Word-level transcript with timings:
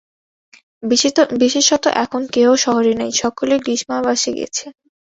বিশেষত 1.41 1.83
এখন 2.03 2.21
কেহ 2.33 2.47
শহরে 2.55 2.93
নাই, 2.93 3.11
সকলেই 3.21 3.63
গ্রীষ্মাবাসে 3.65 4.29
গিয়াছে। 4.35 4.65